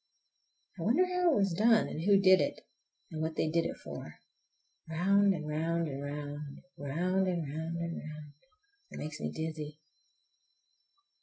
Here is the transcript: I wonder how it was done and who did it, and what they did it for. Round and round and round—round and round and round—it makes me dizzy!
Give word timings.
I 0.79 0.81
wonder 0.81 1.05
how 1.05 1.33
it 1.33 1.35
was 1.35 1.53
done 1.53 1.87
and 1.87 2.01
who 2.01 2.19
did 2.19 2.41
it, 2.41 2.61
and 3.11 3.21
what 3.21 3.35
they 3.35 3.49
did 3.51 3.65
it 3.65 3.77
for. 3.77 4.15
Round 4.89 5.31
and 5.31 5.47
round 5.47 5.87
and 5.87 6.01
round—round 6.01 7.27
and 7.27 7.45
round 7.47 7.77
and 7.77 7.97
round—it 8.01 8.97
makes 8.97 9.19
me 9.19 9.29
dizzy! 9.31 9.77